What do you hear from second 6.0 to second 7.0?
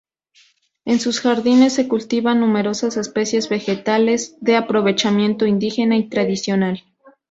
tradicional.